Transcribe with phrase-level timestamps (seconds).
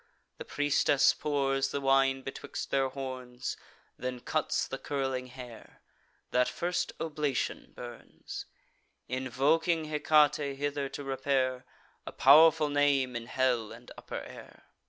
[0.39, 3.55] The priestess pours the wine betwixt their horns;
[3.99, 5.83] Then cuts the curling hair;
[6.31, 8.47] that first oblation burns,
[9.07, 11.65] Invoking Hecate hither to repair:
[12.07, 14.63] A pow'rful name in hell and upper air.